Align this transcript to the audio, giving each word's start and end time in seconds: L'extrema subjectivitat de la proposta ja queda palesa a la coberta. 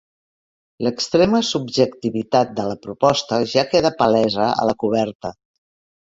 L'extrema 0.85 1.41
subjectivitat 1.49 2.55
de 2.59 2.65
la 2.69 2.77
proposta 2.85 3.39
ja 3.51 3.65
queda 3.75 3.91
palesa 4.01 4.47
a 4.63 4.67
la 4.71 4.75
coberta. 4.85 5.31